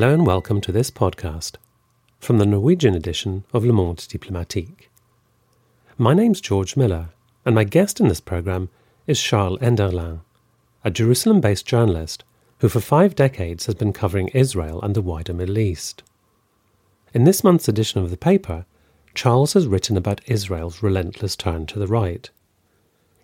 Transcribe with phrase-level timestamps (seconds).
[0.00, 1.56] Hello and welcome to this podcast
[2.20, 4.88] from the Norwegian edition of Le Monde Diplomatique.
[5.98, 7.10] My name's George Miller,
[7.44, 8.70] and my guest in this programme
[9.06, 10.20] is Charles Enderlin,
[10.82, 12.24] a Jerusalem based journalist
[12.60, 16.02] who for five decades has been covering Israel and the wider Middle East.
[17.12, 18.64] In this month's edition of the paper,
[19.12, 22.30] Charles has written about Israel's relentless turn to the right.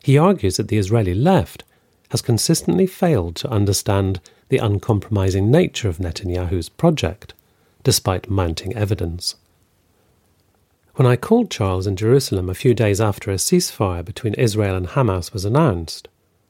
[0.02, 1.64] He argues that the Israeli left
[2.10, 7.34] has consistently failed to understand the uncompromising nature of Netanyahu's project,
[7.82, 9.36] despite mounting evidence.
[10.94, 14.88] When I called Charles in Jerusalem a few days after a ceasefire between Israel and
[14.88, 16.08] Hamas was announced,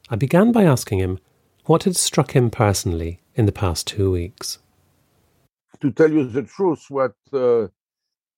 [0.09, 1.19] I began by asking him
[1.65, 4.59] what had struck him personally in the past two weeks.
[5.81, 7.67] To tell you the truth, what uh,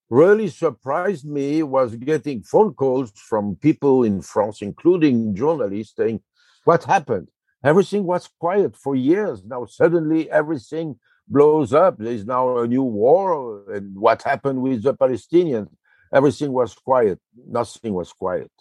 [0.09, 6.21] really surprised me was getting phone calls from people in France, including journalists, saying,
[6.65, 7.29] What happened?
[7.63, 9.43] Everything was quiet for years.
[9.43, 11.97] Now suddenly everything blows up.
[11.97, 13.63] There's now a new war.
[13.71, 15.69] And what happened with the Palestinians?
[16.13, 17.19] Everything was quiet.
[17.47, 18.51] Nothing was quiet.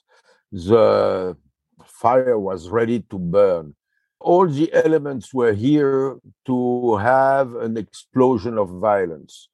[0.52, 1.36] The
[1.84, 3.74] fire was ready to burn.
[4.20, 9.48] All the elements were here to have an explosion of violence.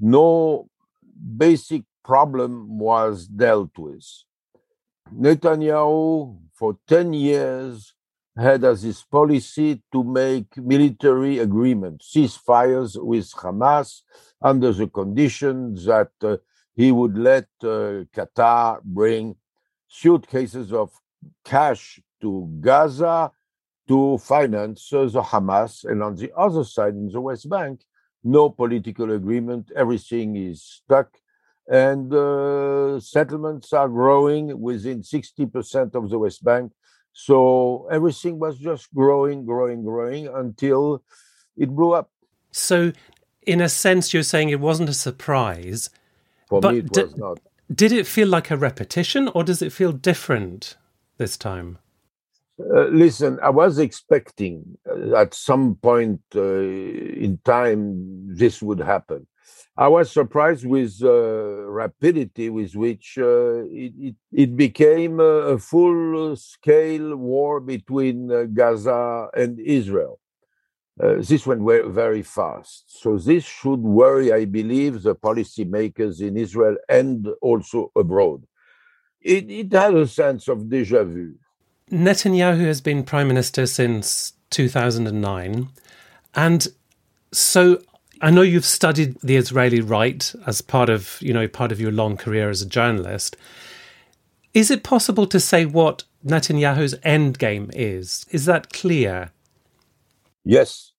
[0.00, 0.68] No
[1.36, 4.04] basic problem was dealt with.
[5.14, 7.92] Netanyahu, for 10 years,
[8.36, 14.02] had as his policy to make military agreements, ceasefires with Hamas
[14.40, 16.36] under the condition that uh,
[16.76, 19.34] he would let uh, Qatar bring
[19.88, 20.92] suitcases of
[21.44, 23.32] cash to Gaza
[23.88, 25.84] to finance uh, the Hamas.
[25.84, 27.80] And on the other side, in the West Bank,
[28.22, 31.08] no political agreement, everything is stuck.
[31.68, 36.72] And uh, settlements are growing within 60% of the West Bank
[37.12, 41.02] so everything was just growing, growing, growing until
[41.56, 42.10] it blew up.
[42.52, 42.92] So,
[43.42, 45.90] in a sense, you're saying it wasn't a surprise.
[46.48, 47.40] For me, it was not.
[47.72, 50.76] Did it feel like a repetition or does it feel different
[51.16, 51.78] this time?
[52.60, 59.26] Uh, listen, I was expecting uh, at some point uh, in time this would happen.
[59.76, 65.58] I was surprised with uh, rapidity with which uh, it, it, it, became a, a
[65.58, 70.20] full-scale war between uh, Gaza and Israel.
[71.02, 72.84] Uh, this went very fast.
[72.86, 78.44] So this should worry, I believe, the policymakers in Israel and also abroad.
[79.22, 81.36] It, it has a sense of déjà vu.
[81.90, 85.68] Netanyahu has been prime minister since 2009.
[86.34, 86.68] And
[87.32, 87.80] so
[88.24, 91.90] I know you've studied the Israeli right as part of, you know, part of your
[91.90, 93.36] long career as a journalist.
[94.54, 98.24] Is it possible to say what Netanyahu's end game is?
[98.30, 99.32] Is that clear?
[100.44, 100.92] Yes.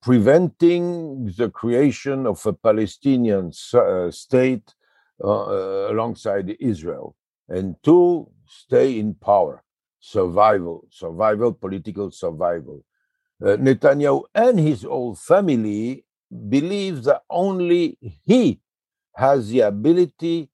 [0.00, 4.74] Preventing the creation of a Palestinian uh, state
[5.22, 7.16] uh, uh, alongside Israel.
[7.50, 9.62] And two, stay in power.
[10.00, 12.82] Survival, survival, political survival.
[13.42, 16.05] Uh, Netanyahu and his whole family
[16.48, 18.60] believes that only he
[19.16, 20.50] has the ability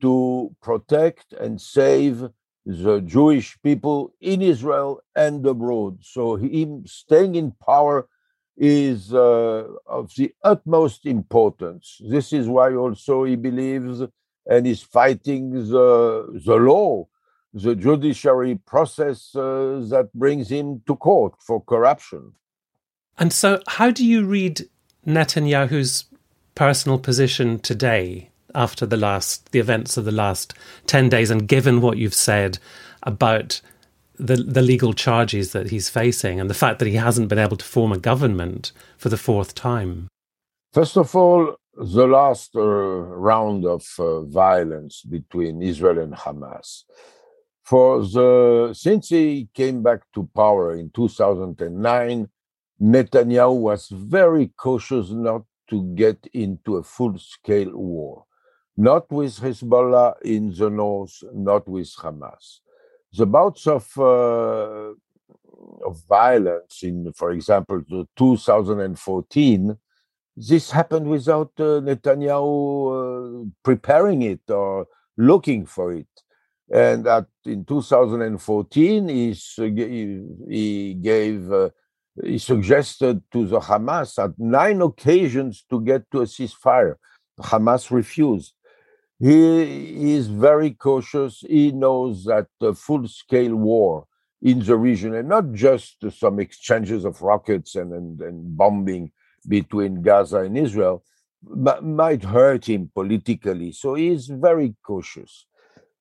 [0.00, 2.28] to protect and save
[2.64, 5.98] the Jewish people in Israel and abroad.
[6.02, 8.08] So him staying in power
[8.56, 12.00] is uh, of the utmost importance.
[12.08, 14.02] This is why also he believes
[14.46, 17.06] and is fighting the, the law,
[17.52, 22.32] the judiciary process uh, that brings him to court for corruption.
[23.18, 24.68] And so, how do you read
[25.06, 26.04] Netanyahu's
[26.54, 30.54] personal position today after the last the events of the last
[30.86, 32.58] 10 days and given what you've said
[33.02, 33.60] about
[34.18, 37.56] the the legal charges that he's facing and the fact that he hasn't been able
[37.56, 40.08] to form a government for the fourth time.
[40.72, 46.84] First of all the last uh, round of uh, violence between Israel and Hamas.
[47.62, 52.28] For the since he came back to power in 2009
[52.80, 58.24] Netanyahu was very cautious not to get into a full scale war,
[58.76, 62.60] not with Hezbollah in the north, not with Hamas.
[63.12, 64.92] The bouts of, uh,
[65.86, 67.82] of violence in, for example,
[68.16, 69.78] 2014,
[70.36, 74.86] this happened without uh, Netanyahu uh, preparing it or
[75.16, 76.08] looking for it.
[76.70, 79.34] And at, in 2014, he,
[80.50, 81.70] he gave uh,
[82.24, 86.96] he suggested to the Hamas at nine occasions to get to a ceasefire.
[87.40, 88.54] Hamas refused.
[89.18, 91.40] He is very cautious.
[91.40, 94.06] He knows that a full scale war
[94.42, 99.12] in the region, and not just some exchanges of rockets and, and, and bombing,
[99.48, 101.02] between Gaza and Israel
[101.82, 103.72] might hurt him politically.
[103.72, 105.46] So he's very cautious.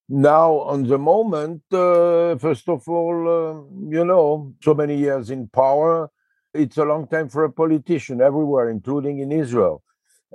[0.08, 3.54] Now, on the moment, uh, first of all, uh,
[3.90, 6.10] you know, so many years in power,
[6.54, 9.82] it's a long time for a politician everywhere, including in Israel.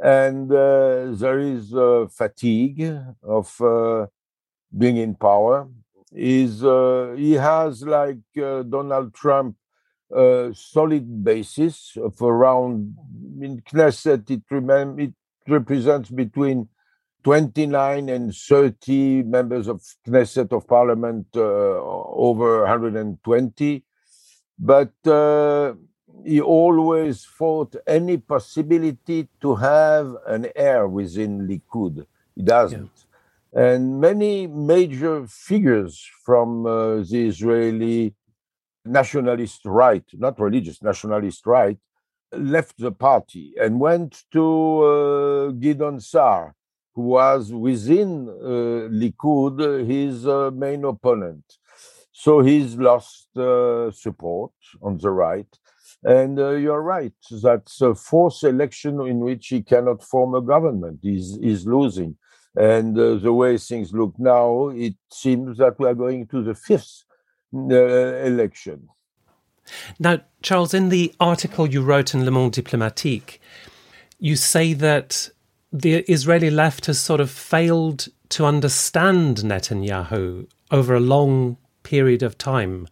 [0.02, 4.06] And uh, there is uh, fatigue of uh,
[4.76, 5.68] being in power.
[6.12, 9.56] Is uh, he has like Donald Trump
[10.14, 12.96] a solid basis of around
[13.40, 15.14] in Knesset it, rem- it
[15.48, 16.68] represents between
[17.22, 23.84] 29 and 30 members of Knesset of Parliament, uh, over 120.
[24.58, 25.74] But uh,
[26.24, 32.06] he always fought any possibility to have an heir within Likud.
[32.34, 32.90] He doesn't.
[33.54, 33.74] Yeah.
[33.74, 38.14] And many major figures from uh, the Israeli
[38.84, 41.78] nationalist right, not religious, nationalist right,
[42.32, 46.54] left the party and went to uh, Gideon Sa'ar,
[46.94, 51.44] who was within uh, Likud his uh, main opponent.
[52.12, 54.52] So he's lost uh, support
[54.82, 55.46] on the right.
[56.02, 61.00] And uh, you're right, that's a fourth election in which he cannot form a government.
[61.02, 62.16] He's, he's losing.
[62.56, 66.54] And uh, the way things look now, it seems that we are going to the
[66.54, 67.04] fifth
[67.52, 68.88] election.
[69.98, 73.40] Now, Charles, in the article you wrote in Le Monde Diplomatique,
[74.18, 75.30] you say that
[75.72, 82.38] the Israeli left has sort of failed to understand Netanyahu over a long period of
[82.38, 82.88] time.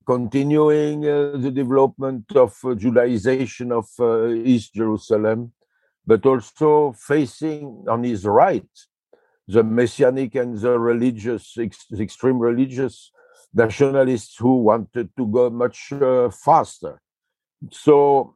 [0.06, 5.54] continuing uh, the development of uh, Judaization of uh, East Jerusalem,
[6.06, 8.70] but also facing on his right
[9.48, 13.12] the messianic and the religious, ex- extreme religious
[13.54, 17.02] nationalists who wanted to go much uh, faster.
[17.72, 18.36] So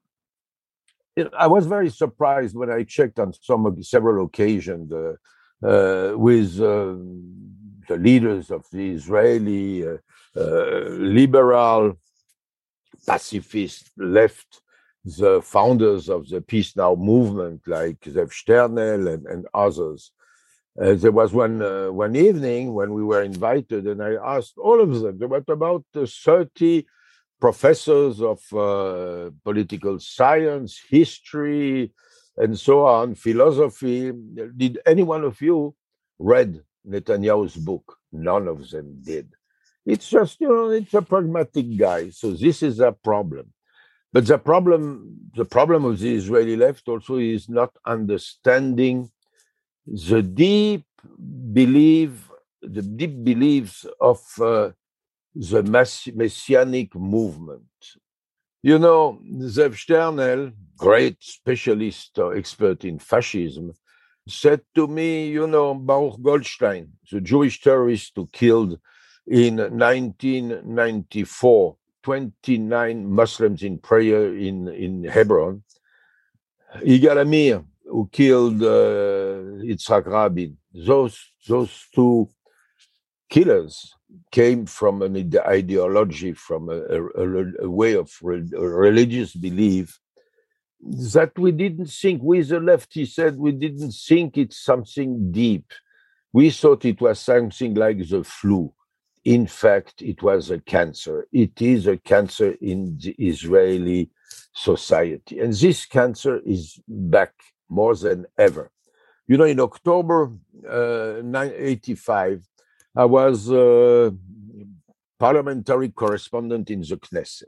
[1.38, 5.16] I was very surprised when I checked on some several occasions uh,
[5.64, 6.96] uh, with uh,
[7.88, 9.98] the leaders of the Israeli uh,
[10.36, 11.98] uh, liberal,
[13.06, 14.62] pacifist left,
[15.04, 20.12] the founders of the Peace Now movement, like Zev Sternhell and, and others.
[20.82, 24.80] Uh, there was one uh, one evening when we were invited, and I asked all
[24.80, 25.18] of them.
[25.20, 26.86] There were about uh, thirty
[27.42, 31.92] professors of uh, political science, history,
[32.38, 34.14] and so on, philosophy.
[34.56, 35.76] Did any one of you
[36.20, 37.98] read Netanyahu's book?
[38.14, 39.28] None of them did.
[39.86, 42.12] It's just you know, it's a pragmatic guy.
[42.12, 43.52] So this is a problem.
[44.14, 49.10] But the problem, the problem of the Israeli left also is not understanding
[49.88, 50.86] the deep
[51.54, 52.30] belief,
[52.62, 54.72] the deep beliefs of uh,
[55.36, 55.64] the
[56.14, 57.64] messianic movement.
[58.64, 63.74] You know, Zev Sternhell, great specialist or expert in fascism,
[64.28, 68.80] said to me, you know, Baruch Goldstein, the Jewish terrorist who killed
[69.28, 75.62] in 1994 29 Muslims in prayer in, in Hebron.
[76.78, 82.28] Yigal Amir, who killed uh, Yitzhak Rabin, those, those two
[83.32, 83.96] killers
[84.30, 85.16] came from an
[85.48, 86.80] ideology, from a,
[87.24, 90.00] a, a way of re, religious belief
[91.16, 92.22] that we didn't think.
[92.22, 95.72] We, the left, he said, we didn't think it's something deep.
[96.34, 98.74] We thought it was something like the flu.
[99.24, 101.28] In fact, it was a cancer.
[101.32, 104.10] It is a cancer in the Israeli
[104.54, 105.40] society.
[105.40, 107.34] And this cancer is back
[107.70, 108.72] more than ever.
[109.28, 110.24] You know, in October
[110.68, 112.46] uh, 1985,
[112.96, 114.14] I was a
[115.20, 117.46] parliamentary correspondent in the Knesset.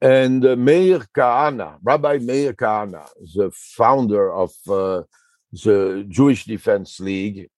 [0.00, 5.02] And uh, Meir Kahane, Rabbi Meir Kahane, the founder of uh,
[5.52, 7.48] the Jewish Defense League,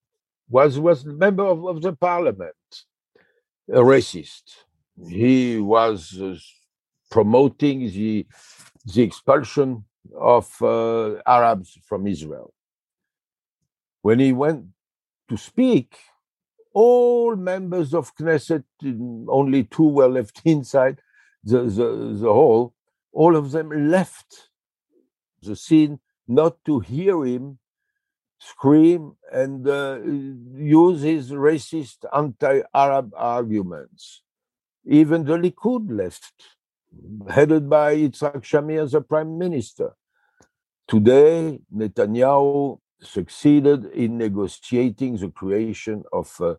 [0.49, 2.55] was was a member of, of the parliament,
[3.67, 4.43] a racist.
[5.09, 6.35] He was uh,
[7.09, 8.27] promoting the
[8.93, 12.53] the expulsion of uh, Arabs from Israel.
[14.03, 14.65] When he went
[15.29, 15.97] to speak,
[16.75, 18.65] all members of Knesset,
[19.29, 20.99] only two were left inside
[21.43, 22.73] the, the, the hall,
[23.13, 24.49] all of them left
[25.41, 27.59] the scene not to hear him
[28.39, 34.21] scream and uh, use his racist anti-Arab arguments.
[34.85, 36.33] Even the Likud left,
[37.29, 39.93] headed by Yitzhak Shamir as a prime minister.
[40.87, 46.57] Today, Netanyahu succeeded in negotiating the creation of a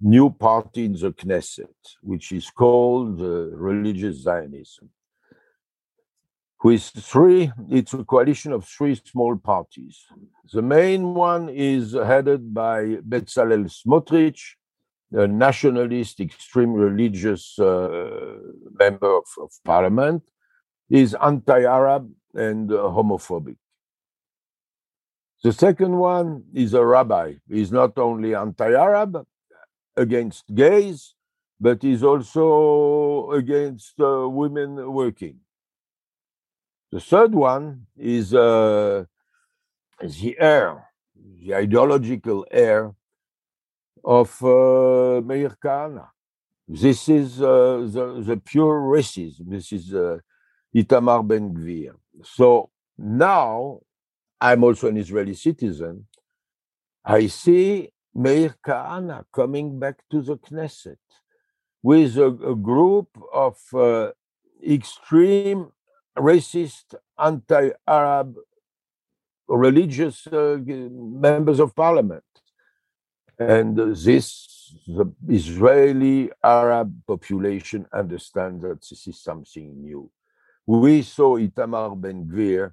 [0.00, 1.68] new party in the Knesset,
[2.02, 4.90] which is called uh, Religious Zionism.
[6.62, 10.06] With three, it's a coalition of three small parties.
[10.52, 14.40] The main one is headed by Bezalel Smotrich,
[15.12, 18.38] a nationalist, extreme religious uh,
[18.80, 20.22] member of, of parliament,
[20.88, 23.56] is anti-Arab and uh, homophobic.
[25.44, 27.34] The second one is a rabbi.
[27.48, 29.24] He's not only anti-Arab,
[29.96, 31.14] against gays,
[31.60, 35.40] but he's also against uh, women working.
[36.92, 39.04] The third one is uh,
[40.00, 40.84] the heir,
[41.40, 42.94] the ideological heir
[44.04, 46.06] of uh, Meir Kahane.
[46.66, 49.50] This is uh, the, the pure racism.
[49.50, 50.18] This is uh,
[50.74, 51.94] Itamar Ben Gvir.
[52.22, 53.80] So now
[54.46, 56.06] I'm also an Israeli citizen.
[57.02, 60.98] I see Meir Kahane coming back to the Knesset
[61.82, 64.10] with a, a group of uh,
[64.62, 65.72] extreme
[66.18, 68.36] racist, anti Arab
[69.48, 70.58] religious uh,
[71.26, 72.30] members of parliament.
[73.38, 80.10] And this, the Israeli Arab population understands that this is something new.
[80.66, 82.72] We saw Itamar Ben Gvir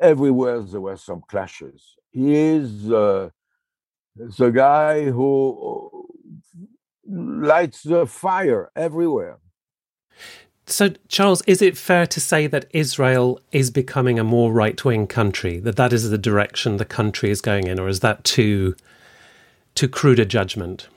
[0.00, 1.96] everywhere there were some clashes.
[2.10, 3.30] He is uh,
[4.16, 6.08] the guy who
[7.06, 9.38] lights the fire everywhere.
[10.66, 15.06] So, Charles, is it fair to say that Israel is becoming a more right wing
[15.06, 15.60] country?
[15.60, 18.76] That that is the direction the country is going in, or is that too
[19.74, 20.88] too crude a judgment?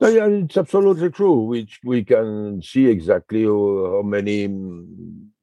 [0.00, 1.40] No, yeah, it's absolutely true.
[1.40, 4.46] Which we can see exactly how, many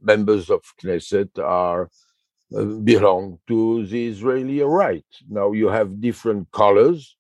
[0.02, 1.88] members of Knesset are uh,
[2.64, 5.06] belong to the Israeli right.
[5.30, 7.18] Now you have different colors.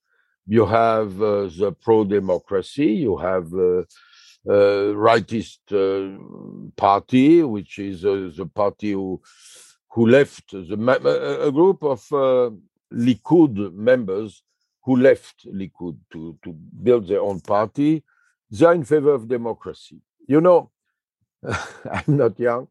[0.48, 2.86] You have uh, the pro-democracy.
[2.86, 3.80] You have uh,
[4.48, 6.18] uh, rightist uh,
[6.76, 9.22] party, which is uh, the party who
[9.90, 12.02] who left the a group of
[12.94, 14.44] Likud members
[14.84, 18.04] who left Likud to to build their own party.
[18.52, 20.02] They're in favor of democracy.
[20.28, 20.70] You know,
[21.44, 22.68] I'm not young.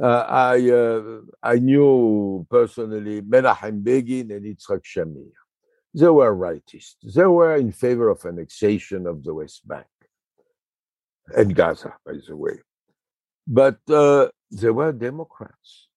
[0.00, 5.30] Uh, I uh, I knew personally Menachem Begin and Yitzhak Shamir.
[5.94, 6.96] They were rightists.
[7.14, 9.86] They were in favor of annexation of the West Bank
[11.36, 12.58] and Gaza, by the way.
[13.46, 15.88] But uh, they were Democrats.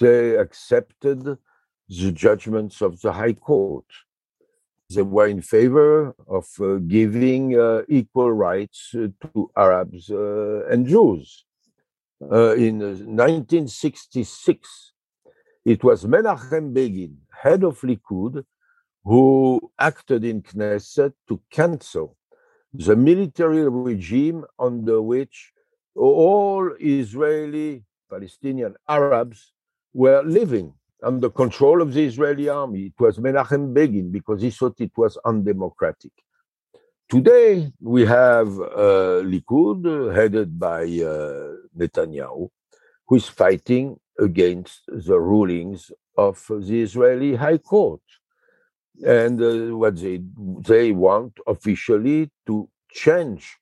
[0.00, 3.84] They accepted the judgments of the High Court.
[4.90, 11.44] They were in favor of uh, giving uh, equal rights uh, to Arabs and Jews.
[12.22, 14.92] Uh, in 1966,
[15.66, 18.42] it was Menachem Begin, head of Likud,
[19.04, 22.16] who acted in Knesset to cancel
[22.72, 25.52] the military regime under which
[25.94, 29.52] all Israeli Palestinian Arabs
[29.92, 32.86] were living under control of the Israeli army.
[32.86, 36.12] It was Menachem Begin because he thought it was undemocratic.
[37.08, 42.50] Today, we have uh, Likud, headed by uh, Netanyahu,
[43.06, 48.00] who is fighting against the rulings of the Israeli High Court.
[49.06, 50.20] And uh, what they,
[50.66, 53.56] they want officially to change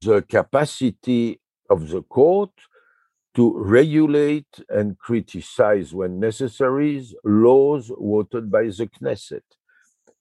[0.00, 2.52] the capacity of the court
[3.34, 9.42] to regulate and criticize when necessary laws voted by the Knesset.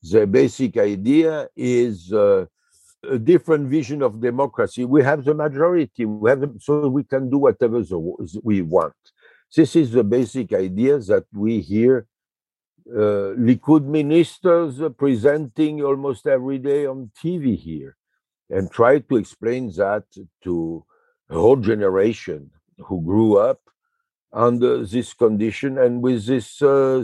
[0.02, 2.46] The basic idea is uh,
[3.10, 4.86] a different vision of democracy.
[4.86, 8.94] We have the majority, we have the, so we can do whatever the, we want.
[9.56, 12.08] This is the basic idea that we hear
[12.90, 17.96] uh, Likud ministers presenting almost every day on TV here,
[18.50, 20.04] and try to explain that
[20.44, 20.84] to
[21.30, 23.62] a whole generation who grew up
[24.34, 27.04] under this condition and with this uh, uh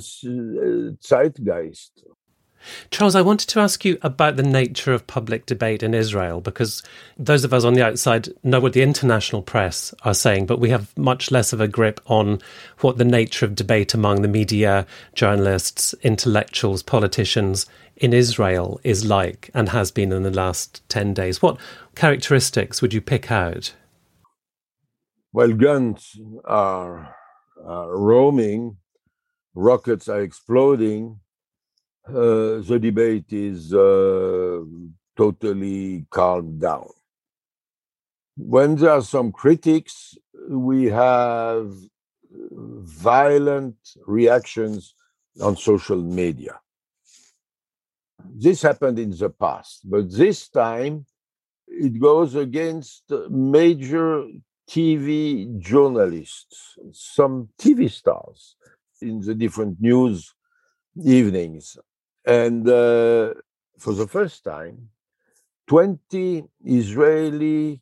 [1.00, 2.04] zeitgeist.
[2.92, 6.84] Charles, I wanted to ask you about the nature of public debate in Israel because
[7.18, 10.70] those of us on the outside know what the international press are saying, but we
[10.70, 12.42] have much less of a grip on
[12.80, 19.50] what the nature of debate among the media, journalists, intellectuals, politicians in Israel is like
[19.54, 21.42] and has been in the last 10 days.
[21.42, 21.58] What
[21.96, 23.74] characteristics would you pick out?
[25.32, 27.16] Well, guns are,
[27.64, 28.78] are roaming,
[29.54, 31.20] rockets are exploding
[32.10, 34.62] uh, the debate is uh,
[35.16, 36.90] totally calmed down.
[38.38, 40.18] When there are some critics,
[40.50, 41.74] we have
[42.32, 43.76] violent
[44.06, 44.96] reactions
[45.42, 46.60] on social media.
[48.34, 51.06] This happened in the past, but this time
[51.68, 54.26] it goes against major
[54.70, 58.56] TV journalists, some TV stars
[59.02, 60.34] in the different news
[61.04, 61.78] evenings
[62.26, 63.34] and uh,
[63.78, 64.90] for the first time,
[65.68, 67.82] 20 Israeli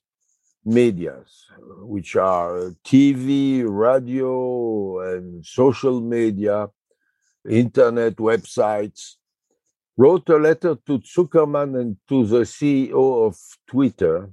[0.65, 1.45] medias,
[1.79, 6.67] which are TV, radio, and social media,
[7.49, 9.15] internet websites,
[9.95, 14.29] wrote a letter to Zuckerman and to the CEO of Twitter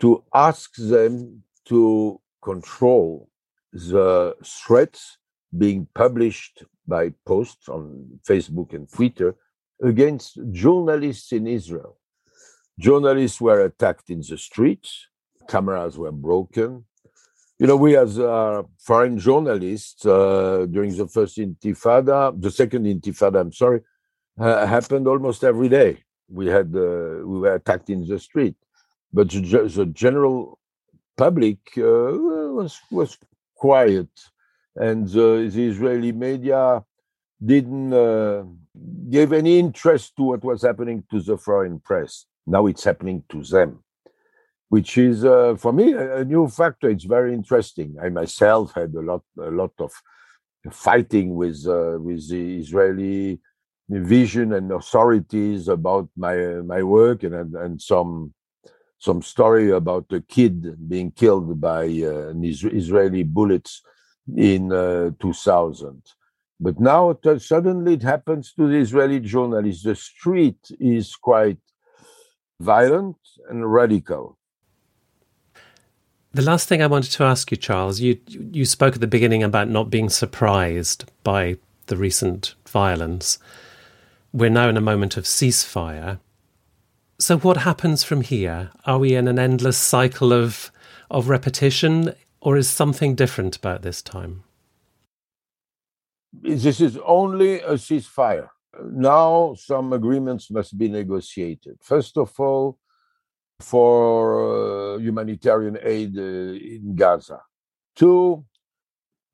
[0.00, 3.28] to ask them to control
[3.72, 5.18] the threats
[5.56, 9.36] being published by posts on Facebook and Twitter
[9.82, 11.98] against journalists in Israel.
[12.78, 15.08] Journalists were attacked in the streets,
[15.48, 16.84] cameras were broken.
[17.58, 23.40] You know, we as uh, foreign journalists uh, during the first intifada, the second intifada,
[23.40, 23.80] I'm sorry,
[24.38, 26.04] uh, happened almost every day.
[26.30, 28.54] We had uh, we were attacked in the street,
[29.12, 29.40] but the,
[29.74, 30.58] the general
[31.16, 31.82] public uh,
[32.58, 33.18] was was
[33.54, 34.08] quiet
[34.78, 36.84] and the, the Israeli media
[37.44, 38.44] didn't uh,
[39.10, 42.26] give any interest to what was happening to the foreign press.
[42.46, 43.82] Now it's happening to them,
[44.68, 46.88] which is uh, for me a, a, new factor.
[46.88, 47.96] It's very interesting.
[48.02, 49.92] I myself had a lot, a lot of
[50.72, 53.40] fighting with uh, with the Israeli
[53.88, 56.36] vision and authorities about my
[56.72, 58.32] my work and and some
[58.98, 63.82] some story about a kid being killed by uh, Israeli bullets
[64.36, 66.02] in uh, 2000.
[66.60, 69.84] But now it, suddenly it happens to the Israeli journalists.
[69.84, 71.58] The street is quite
[72.60, 73.16] violent
[73.48, 74.36] and radical.
[76.34, 79.42] The last thing I wanted to ask you, Charles, you you spoke at the beginning
[79.42, 83.38] about not being surprised by the recent violence.
[84.32, 86.18] We're now in a moment of ceasefire.
[87.18, 88.70] So what happens from here?
[88.84, 90.70] Are we in an endless cycle of
[91.10, 92.14] of repetition?
[92.40, 94.44] Or is something different about this time?
[96.32, 98.48] This is only a ceasefire.
[98.84, 101.78] Now, some agreements must be negotiated.
[101.82, 102.78] First of all,
[103.60, 107.40] for uh, humanitarian aid uh, in Gaza.
[107.96, 108.44] Two,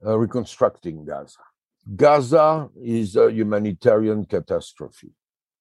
[0.05, 1.41] uh, reconstructing Gaza.
[1.95, 5.13] Gaza is a humanitarian catastrophe,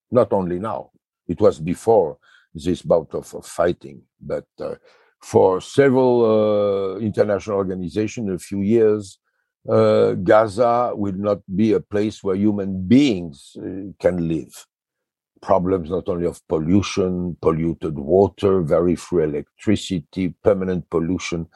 [0.10, 0.92] not only now,
[1.28, 2.18] it was before
[2.54, 4.76] this bout of, of fighting, but uh,
[5.24, 9.20] for several uh, international organizations in a few years,
[9.70, 14.68] uh, Gaza will not be a place where human beings uh, can live.
[15.42, 21.48] Problems not only of pollution, polluted water, very free electricity, permanent pollution,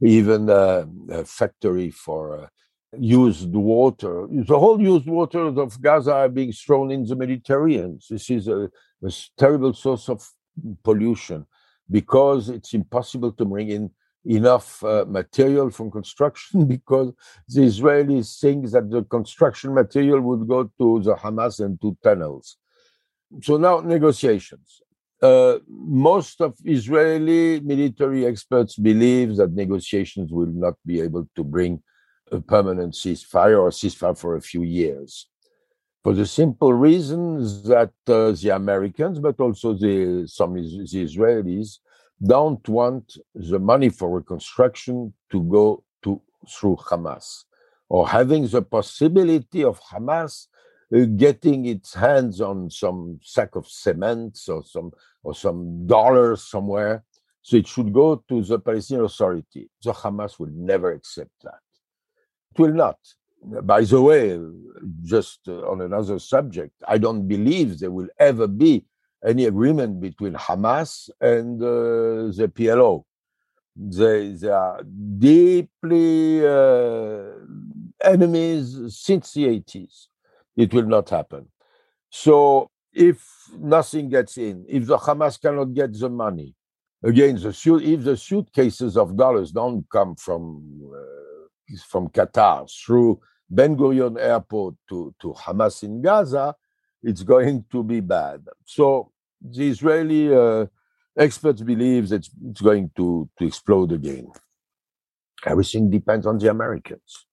[0.00, 2.46] even uh, a factory for uh,
[2.98, 4.26] used water.
[4.30, 8.00] The whole used water of Gaza are being thrown in the Mediterranean.
[8.10, 8.68] This is a,
[9.04, 10.28] a terrible source of
[10.82, 11.46] pollution
[11.90, 13.90] because it's impossible to bring in
[14.24, 17.12] enough uh, material from construction because
[17.48, 22.56] the Israelis think that the construction material would go to the Hamas and to tunnels.
[23.42, 24.80] So now negotiations.
[25.22, 31.80] uh, most of Israeli military experts believe that negotiations will not be able to bring
[32.32, 35.28] a permanent ceasefire or ceasefire for a few years.
[36.02, 41.78] For the simple reasons that uh, the Americans, but also the, some the Israelis,
[42.24, 47.44] don't want the money for reconstruction to go to through Hamas
[47.88, 50.46] or having the possibility of Hamas
[50.94, 54.90] uh, getting its hands on some sack of cement or some
[55.22, 57.04] or some dollars somewhere.
[57.42, 59.68] So it should go to the Palestinian Authority.
[59.82, 61.60] The Hamas will never accept that.
[62.54, 62.98] It will not.
[63.44, 64.40] By the way,
[65.02, 68.84] just uh, on another subject, I don't believe there will ever be
[69.24, 73.04] any agreement between Hamas and uh, the PLO.
[73.74, 74.82] They, they are
[75.18, 77.22] deeply uh,
[78.04, 80.06] enemies since the 80s.
[80.56, 81.48] It will not happen.
[82.10, 83.26] So if
[83.58, 86.54] nothing gets in, if the Hamas cannot get the money,
[87.02, 90.62] again, the suit, if the suitcases of dollars don't come from
[90.94, 93.18] uh, from Qatar through
[93.52, 96.54] Ben Gurion Airport to, to Hamas in Gaza,
[97.02, 98.46] it's going to be bad.
[98.64, 99.12] So
[99.42, 100.66] the Israeli uh,
[101.18, 104.28] experts believe that it's going to, to explode again.
[105.44, 107.26] Everything depends on the Americans.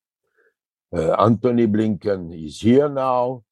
[0.94, 3.44] Uh, Antony Blinken is here now.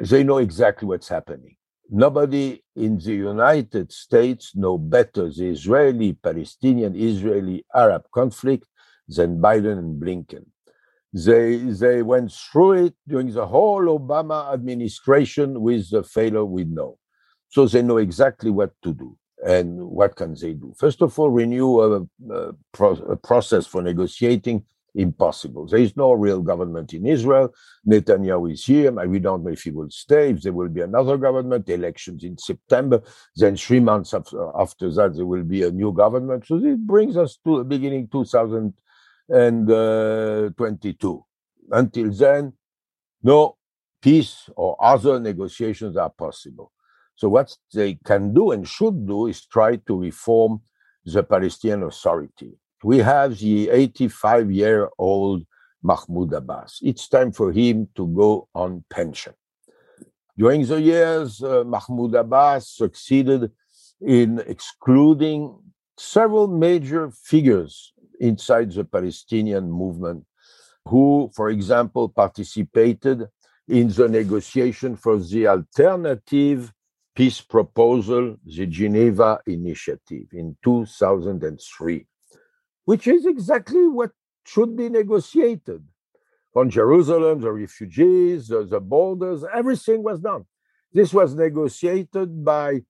[0.00, 1.56] They know exactly what's happening.
[1.90, 8.66] Nobody in the United States know better the Israeli Palestinian Israeli Arab conflict
[9.08, 10.46] than Biden and Blinken.
[11.12, 16.98] They, they went through it during the whole Obama administration with the failure we know.
[17.50, 19.16] So they know exactly what to do.
[19.44, 20.72] And what can they do?
[20.78, 25.66] First of all, renew a, a, pro- a process for negotiating impossible.
[25.66, 27.52] There is no real government in Israel.
[27.88, 28.92] Netanyahu is here.
[29.06, 32.38] We don't know if he will stay, if there will be another government, elections in
[32.38, 33.02] September.
[33.36, 36.46] Then three months after, that, there will be a new government.
[36.46, 37.64] So it brings us to
[39.28, 41.24] the beginning 2022.
[41.70, 42.52] Until then,
[43.22, 43.56] no
[44.00, 46.72] peace or other negotiations are possible.
[47.14, 50.60] So what they can do and should do is try to reform
[51.04, 55.44] the Palestinian Authority we have the 85 year old
[55.82, 56.78] Mahmoud Abbas.
[56.82, 59.34] It's time for him to go on pension.
[60.36, 63.50] During the years, uh, Mahmoud Abbas succeeded
[64.00, 65.58] in excluding
[65.96, 67.91] several major figures
[68.22, 70.24] inside the Palestinian movement
[70.88, 73.28] who, for example, participated
[73.68, 76.72] in the negotiation for the alternative
[77.14, 82.06] peace proposal, the Geneva Initiative, in 2003
[82.84, 84.10] which is exactly what
[84.44, 85.84] should be negotiated.
[86.54, 90.44] On Jerusalem, the refugees, the, the borders, everything was done.
[90.92, 92.82] This was negotiated by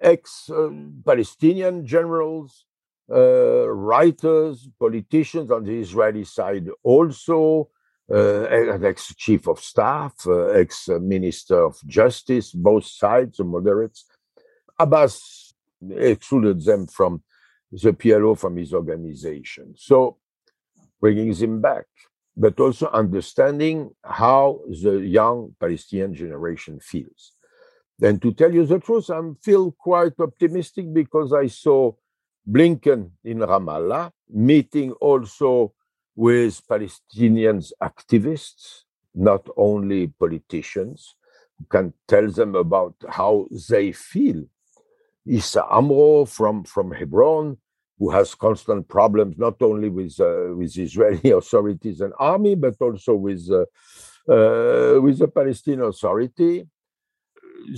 [0.00, 0.70] ex uh,
[1.04, 2.64] Palestinian generals,
[3.12, 7.68] uh, writers, politicians on the Israeli side also,
[8.10, 14.04] uh, ex chief of staff, uh, ex minister of justice, both sides, the moderates.
[14.78, 15.54] Abbas
[15.90, 17.22] excluded them from
[17.70, 19.74] the PLO from his organization.
[19.76, 20.18] So
[21.00, 21.86] bringing them back,
[22.36, 27.32] but also understanding how the young Palestinian generation feels.
[28.00, 31.92] And to tell you the truth, I feel quite optimistic because I saw
[32.48, 35.72] Blinken in Ramallah meeting also
[36.14, 38.82] with Palestinians activists,
[39.14, 41.16] not only politicians,
[41.58, 44.44] who can tell them about how they feel.
[45.26, 47.56] Issa Amro from, from Hebron
[48.02, 53.14] who has constant problems not only with uh, with Israeli authorities and army, but also
[53.14, 53.60] with uh,
[54.34, 56.66] uh, with the Palestinian Authority.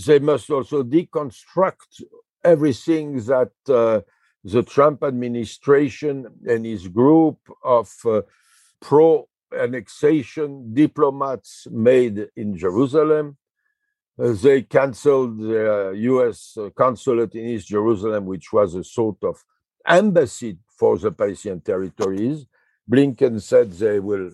[0.07, 1.91] They must also deconstruct
[2.43, 4.01] everything that uh,
[4.45, 8.23] the Trump administration and his group of uh,
[8.81, 9.27] pro
[9.59, 13.37] annexation diplomats made in Jerusalem.
[14.19, 19.43] Uh, they canceled the US consulate in East Jerusalem, which was a sort of
[19.87, 22.47] embassy for the Palestinian territories.
[22.91, 24.31] Blinken said they will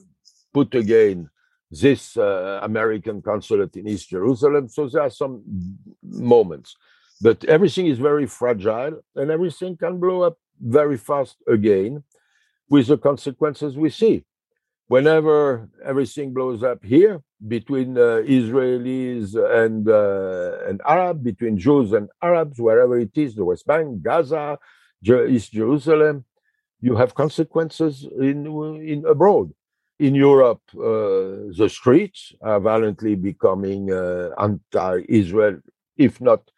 [0.53, 1.31] put again
[1.71, 4.69] this uh, American consulate in East Jerusalem.
[4.69, 5.43] So there are some
[6.03, 6.77] moments,
[7.21, 12.03] but everything is very fragile and everything can blow up very fast again
[12.69, 14.25] with the consequences we see.
[14.89, 22.09] Whenever everything blows up here between uh, Israelis and uh, and Arab, between Jews and
[22.21, 24.59] Arabs, wherever it is, the West Bank, Gaza,
[25.05, 26.25] East Jerusalem,
[26.81, 28.47] you have consequences in,
[28.83, 29.53] in abroad.
[29.99, 35.61] In Europe, uh, the streets are violently becoming uh, anti-Israel,
[35.97, 36.51] if not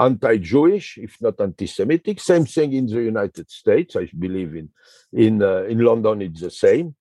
[0.00, 2.18] anti-Jewish, if not anti-Semitic.
[2.20, 3.96] Same thing in the United States.
[3.96, 4.70] I believe in
[5.12, 6.94] in uh, in London it's the same.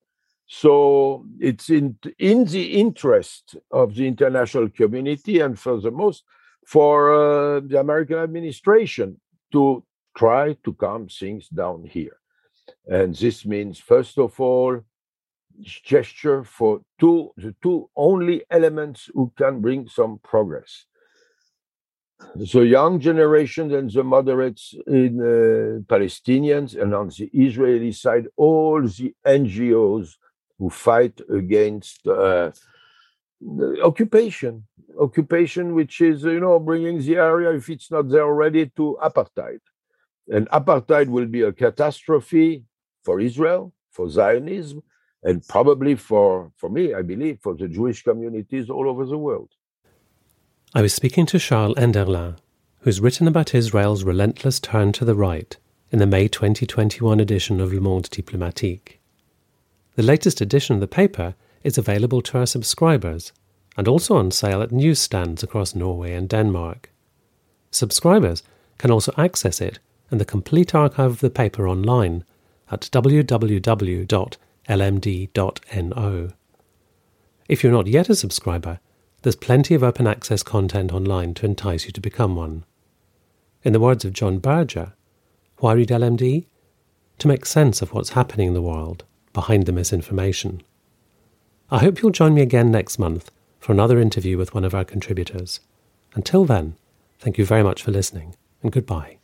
[0.47, 6.23] So it's in in the interest of the international community and for the most
[6.65, 9.19] for uh, the American administration
[9.51, 9.83] to
[10.17, 12.17] try to calm things down here.
[12.87, 14.81] And this means, first of all,
[15.61, 20.85] gesture for two the two only elements who can bring some progress
[22.35, 28.81] the young generation and the moderates in uh, palestinians and on the israeli side all
[28.81, 30.15] the ngos
[30.57, 32.51] who fight against uh,
[33.83, 34.65] occupation
[34.99, 39.61] occupation which is you know bringing the area if it's not there already to apartheid
[40.27, 42.63] and apartheid will be a catastrophe
[43.05, 44.83] for israel for zionism
[45.23, 49.51] and probably for, for me, I believe, for the Jewish communities all over the world.
[50.75, 52.35] I was speaking to Charles Enderlin,
[52.81, 55.57] who's written about Israel's relentless turn to the right
[55.89, 58.99] in the May 2021 edition of Le Monde Diplomatique.
[59.95, 63.31] The latest edition of the paper is available to our subscribers
[63.77, 66.91] and also on sale at newsstands across Norway and Denmark.
[67.71, 68.43] Subscribers
[68.77, 69.79] can also access it
[70.11, 72.23] and the complete archive of the paper online
[72.71, 73.39] at www.lmd.no.
[77.47, 78.79] If you're not yet a subscriber,
[79.21, 82.63] there's plenty of open access content online to entice you to become one.
[83.63, 84.93] In the words of John Berger,
[85.57, 86.45] why read LMD?
[87.19, 89.03] To make sense of what's happening in the world
[89.33, 90.63] behind the misinformation.
[91.69, 93.29] I hope you'll join me again next month
[93.59, 95.59] for another interview with one of our contributors.
[96.15, 96.75] Until then,
[97.19, 99.17] thank you very much for listening, and goodbye.